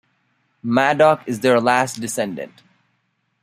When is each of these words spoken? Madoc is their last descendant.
Madoc 0.63 1.21
is 1.27 1.41
their 1.41 1.61
last 1.61 2.01
descendant. 2.01 2.63